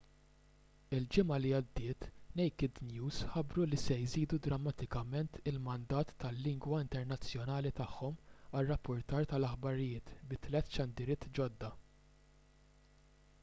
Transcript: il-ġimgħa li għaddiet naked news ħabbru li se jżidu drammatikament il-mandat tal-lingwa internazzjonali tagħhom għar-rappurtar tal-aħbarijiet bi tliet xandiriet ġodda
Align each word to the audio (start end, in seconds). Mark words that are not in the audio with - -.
il-ġimgħa 0.99 1.35
li 1.41 1.49
għaddiet 1.57 2.05
naked 2.39 2.79
news 2.93 3.19
ħabbru 3.33 3.65
li 3.73 3.79
se 3.81 3.97
jżidu 4.05 4.39
drammatikament 4.47 5.37
il-mandat 5.51 6.15
tal-lingwa 6.25 6.81
internazzjonali 6.87 7.73
tagħhom 7.81 8.17
għar-rappurtar 8.39 9.31
tal-aħbarijiet 9.35 10.13
bi 10.33 10.41
tliet 10.47 10.73
xandiriet 10.79 11.29
ġodda 11.41 11.71